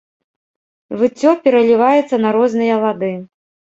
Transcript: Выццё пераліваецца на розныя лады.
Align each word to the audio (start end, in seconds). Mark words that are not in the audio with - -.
Выццё 1.01 1.31
пераліваецца 1.43 2.15
на 2.25 2.29
розныя 2.39 2.75
лады. 2.85 3.13